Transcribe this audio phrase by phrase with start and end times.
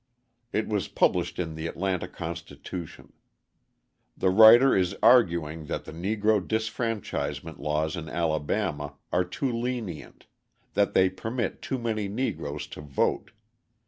[0.51, 3.13] It was published in the Atlanta Constitution.
[4.17, 10.25] The writer is arguing that the Negro disfranchisement laws in Alabama are too lenient,
[10.73, 13.29] that they permit too many Negroes to vote.